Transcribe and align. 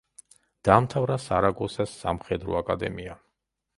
დაამთავრა 0.69 1.17
სარაგოსას 1.27 1.93
სამხედრო 2.07 2.59
აკადემია. 2.63 3.19